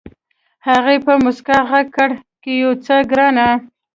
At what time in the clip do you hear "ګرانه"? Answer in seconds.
3.11-3.47